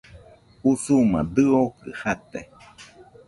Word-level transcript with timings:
Usuma 0.69 1.19
dɨokɨ 1.33 1.83
jate. 1.99 2.39